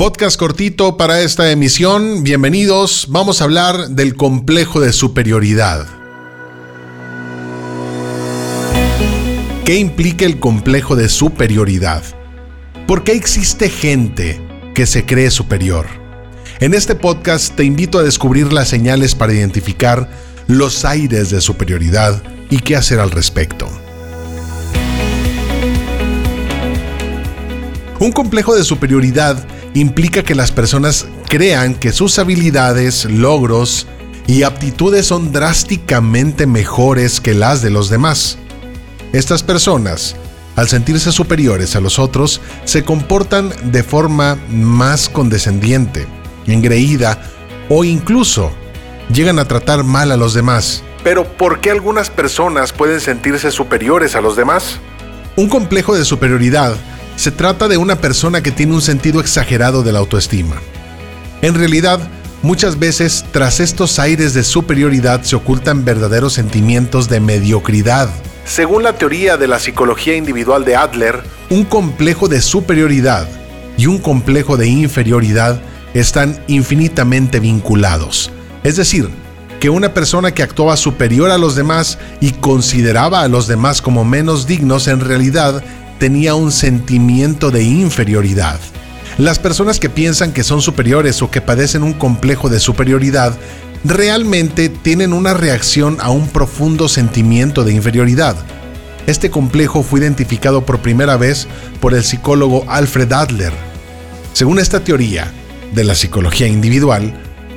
[0.00, 2.22] Podcast cortito para esta emisión.
[2.22, 3.08] Bienvenidos.
[3.10, 5.86] Vamos a hablar del complejo de superioridad.
[9.66, 12.02] ¿Qué implica el complejo de superioridad?
[12.86, 14.40] ¿Por qué existe gente
[14.74, 15.84] que se cree superior?
[16.60, 20.08] En este podcast te invito a descubrir las señales para identificar
[20.46, 23.68] los aires de superioridad y qué hacer al respecto.
[28.00, 33.86] Un complejo de superioridad implica que las personas crean que sus habilidades, logros
[34.26, 38.38] y aptitudes son drásticamente mejores que las de los demás.
[39.12, 40.16] Estas personas,
[40.56, 46.06] al sentirse superiores a los otros, se comportan de forma más condescendiente,
[46.46, 47.20] engreída
[47.68, 48.50] o incluso
[49.12, 50.82] llegan a tratar mal a los demás.
[51.04, 54.78] Pero ¿por qué algunas personas pueden sentirse superiores a los demás?
[55.36, 56.76] Un complejo de superioridad
[57.20, 60.56] se trata de una persona que tiene un sentido exagerado de la autoestima.
[61.42, 62.00] En realidad,
[62.40, 68.08] muchas veces tras estos aires de superioridad se ocultan verdaderos sentimientos de mediocridad.
[68.46, 73.28] Según la teoría de la psicología individual de Adler, un complejo de superioridad
[73.76, 75.60] y un complejo de inferioridad
[75.92, 78.30] están infinitamente vinculados.
[78.64, 79.10] Es decir,
[79.60, 84.06] que una persona que actuaba superior a los demás y consideraba a los demás como
[84.06, 85.62] menos dignos en realidad
[86.00, 88.58] tenía un sentimiento de inferioridad.
[89.18, 93.36] Las personas que piensan que son superiores o que padecen un complejo de superioridad
[93.84, 98.34] realmente tienen una reacción a un profundo sentimiento de inferioridad.
[99.06, 101.46] Este complejo fue identificado por primera vez
[101.80, 103.52] por el psicólogo Alfred Adler.
[104.32, 105.30] Según esta teoría
[105.74, 107.12] de la psicología individual,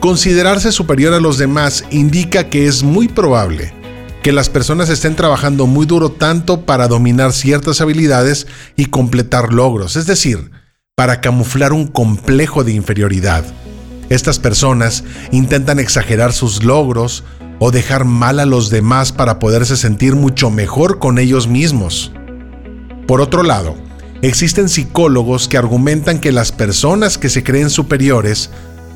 [0.00, 3.83] considerarse superior a los demás indica que es muy probable
[4.24, 9.96] que las personas estén trabajando muy duro tanto para dominar ciertas habilidades y completar logros,
[9.96, 10.50] es decir,
[10.96, 13.44] para camuflar un complejo de inferioridad.
[14.08, 17.22] Estas personas intentan exagerar sus logros
[17.58, 22.10] o dejar mal a los demás para poderse sentir mucho mejor con ellos mismos.
[23.06, 23.76] Por otro lado,
[24.22, 28.48] existen psicólogos que argumentan que las personas que se creen superiores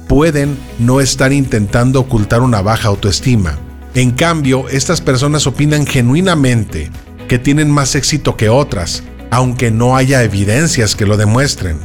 [0.08, 3.58] pueden no estar intentando ocultar una baja autoestima
[3.98, 6.88] en cambio, estas personas opinan genuinamente
[7.26, 11.80] que tienen más éxito que otras, aunque no haya evidencias que lo demuestren.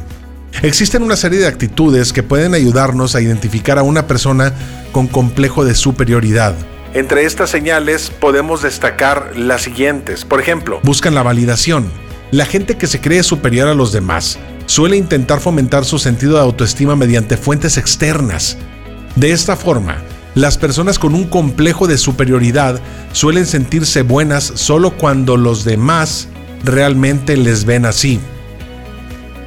[0.62, 4.54] Existen una serie de actitudes que pueden ayudarnos a identificar a una persona
[4.92, 6.54] con complejo de superioridad.
[6.92, 10.24] Entre estas señales podemos destacar las siguientes.
[10.24, 11.90] Por ejemplo, buscan la validación.
[12.30, 16.42] La gente que se cree superior a los demás suele intentar fomentar su sentido de
[16.42, 18.56] autoestima mediante fuentes externas.
[19.16, 19.98] De esta forma,
[20.34, 22.80] las personas con un complejo de superioridad
[23.12, 26.28] suelen sentirse buenas solo cuando los demás
[26.64, 28.20] realmente les ven así.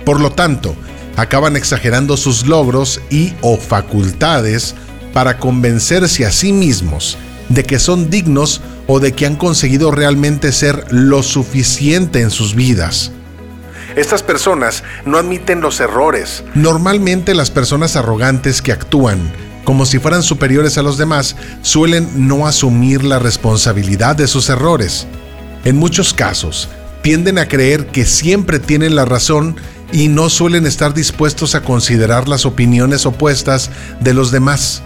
[0.06, 0.76] Por lo tanto,
[1.18, 4.76] acaban exagerando sus logros y o facultades
[5.14, 7.18] para convencerse a sí mismos
[7.50, 12.56] de que son dignos o de que han conseguido realmente ser lo suficiente en sus
[12.56, 13.12] vidas.
[13.96, 16.44] Estas personas no admiten los errores.
[16.54, 19.20] Normalmente las personas arrogantes que actúan
[19.68, 25.08] como si fueran superiores a los demás, suelen no asumir la responsabilidad de sus errores.
[25.66, 26.70] En muchos casos,
[27.02, 29.58] tienden a creer que siempre tienen la razón
[29.92, 33.70] y no suelen estar dispuestos a considerar las opiniones opuestas
[34.00, 34.84] de los demás.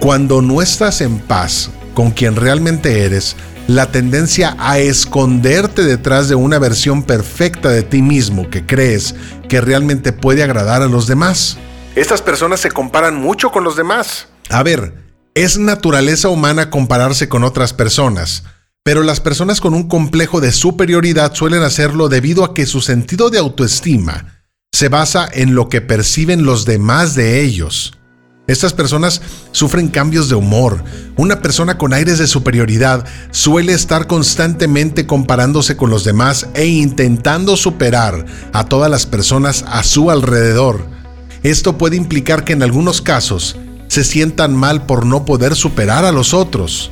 [0.00, 3.36] Cuando no estás en paz con quien realmente eres,
[3.68, 9.14] la tendencia a esconderte detrás de una versión perfecta de ti mismo que crees
[9.48, 11.58] que realmente puede agradar a los demás.
[11.96, 14.28] Estas personas se comparan mucho con los demás.
[14.48, 14.94] A ver,
[15.34, 18.44] es naturaleza humana compararse con otras personas,
[18.84, 23.28] pero las personas con un complejo de superioridad suelen hacerlo debido a que su sentido
[23.28, 27.98] de autoestima se basa en lo que perciben los demás de ellos.
[28.46, 29.20] Estas personas
[29.50, 30.82] sufren cambios de humor.
[31.16, 37.56] Una persona con aires de superioridad suele estar constantemente comparándose con los demás e intentando
[37.56, 40.99] superar a todas las personas a su alrededor.
[41.42, 43.56] Esto puede implicar que en algunos casos
[43.88, 46.90] se sientan mal por no poder superar a los otros.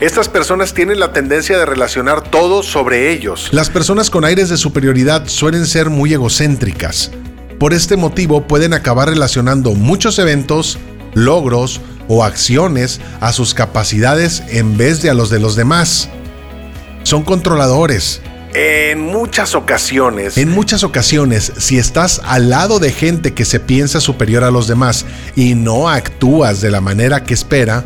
[0.00, 3.48] Estas personas tienen la tendencia de relacionar todo sobre ellos.
[3.50, 7.10] Las personas con aires de superioridad suelen ser muy egocéntricas.
[7.58, 10.78] Por este motivo pueden acabar relacionando muchos eventos,
[11.14, 16.08] logros o acciones a sus capacidades en vez de a los de los demás.
[17.02, 18.20] Son controladores,
[18.54, 20.38] en muchas ocasiones.
[20.38, 24.68] En muchas ocasiones, si estás al lado de gente que se piensa superior a los
[24.68, 25.06] demás
[25.36, 27.84] y no actúas de la manera que espera,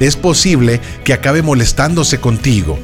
[0.00, 2.78] es posible que acabe molestándose contigo.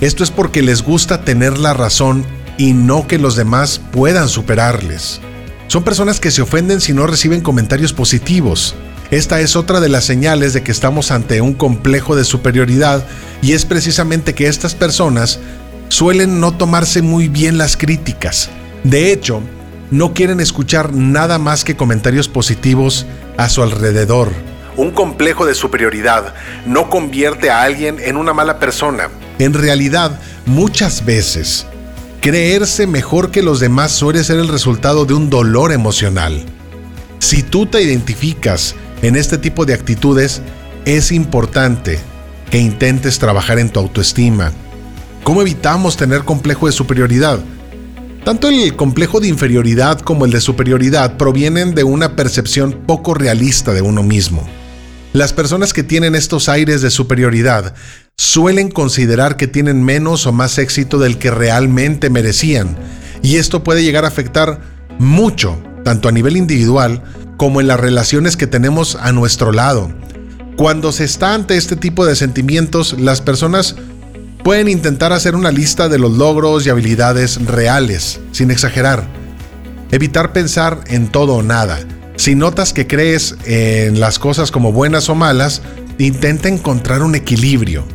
[0.00, 2.24] Esto es porque les gusta tener la razón
[2.56, 5.20] y no que los demás puedan superarles.
[5.66, 8.74] Son personas que se ofenden si no reciben comentarios positivos.
[9.10, 13.04] Esta es otra de las señales de que estamos ante un complejo de superioridad
[13.42, 15.40] y es precisamente que estas personas
[15.90, 18.48] suelen no tomarse muy bien las críticas.
[18.82, 19.42] De hecho,
[19.90, 23.04] no quieren escuchar nada más que comentarios positivos
[23.36, 24.32] a su alrededor.
[24.76, 26.34] Un complejo de superioridad
[26.64, 29.10] no convierte a alguien en una mala persona.
[29.38, 31.66] En realidad, muchas veces
[32.20, 36.44] Creerse mejor que los demás suele ser el resultado de un dolor emocional.
[37.18, 40.42] Si tú te identificas en este tipo de actitudes,
[40.84, 41.98] es importante
[42.50, 44.52] que intentes trabajar en tu autoestima.
[45.22, 47.40] ¿Cómo evitamos tener complejo de superioridad?
[48.24, 53.72] Tanto el complejo de inferioridad como el de superioridad provienen de una percepción poco realista
[53.72, 54.48] de uno mismo.
[55.12, 57.74] Las personas que tienen estos aires de superioridad
[58.16, 62.76] suelen considerar que tienen menos o más éxito del que realmente merecían,
[63.22, 64.60] y esto puede llegar a afectar
[64.98, 67.02] mucho, tanto a nivel individual
[67.36, 69.90] como en las relaciones que tenemos a nuestro lado.
[70.56, 73.76] Cuando se está ante este tipo de sentimientos, las personas
[74.42, 79.06] pueden intentar hacer una lista de los logros y habilidades reales, sin exagerar.
[79.90, 81.80] Evitar pensar en todo o nada
[82.20, 85.62] si notas que crees en las cosas como buenas o malas,
[85.96, 87.86] intenta encontrar un equilibrio.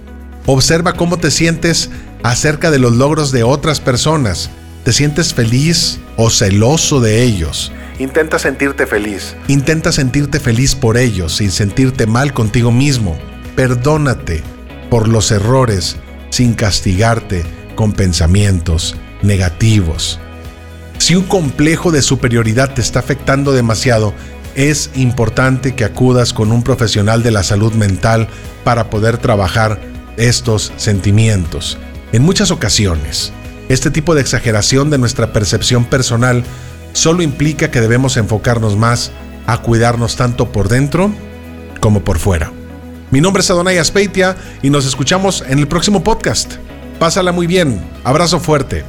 [0.47, 1.91] Observa cómo te sientes
[2.23, 4.49] acerca de los logros de otras personas.
[4.83, 7.71] ¿Te sientes feliz o celoso de ellos?
[7.99, 9.35] Intenta sentirte feliz.
[9.47, 13.15] Intenta sentirte feliz por ellos sin sentirte mal contigo mismo.
[13.55, 14.41] Perdónate
[14.89, 15.97] por los errores
[16.29, 17.43] sin castigarte
[17.75, 20.19] con pensamientos negativos.
[20.97, 24.13] Si un complejo de superioridad te está afectando demasiado,
[24.55, 28.27] es importante que acudas con un profesional de la salud mental
[28.63, 29.79] para poder trabajar
[30.17, 31.77] estos sentimientos.
[32.13, 33.33] En muchas ocasiones,
[33.67, 36.43] este tipo de exageración de nuestra percepción personal
[36.93, 39.11] solo implica que debemos enfocarnos más
[39.47, 41.11] a cuidarnos tanto por dentro
[41.81, 42.51] como por fuera.
[43.11, 46.55] Mi nombre es Adonai Aspeitia y nos escuchamos en el próximo podcast.
[46.99, 47.79] Pásala muy bien.
[48.03, 48.83] Abrazo fuerte.